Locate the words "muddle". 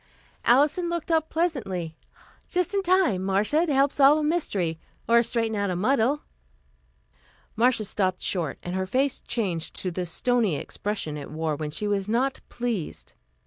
5.75-6.23